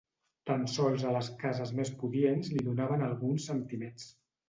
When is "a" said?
1.09-1.11